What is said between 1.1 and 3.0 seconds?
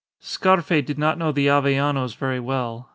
know the Avellanos very well.